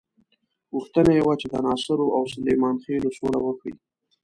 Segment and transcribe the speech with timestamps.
[0.73, 3.73] غوښتنه یې وه چې د ناصرو او سلیمان خېلو سوله وکړي.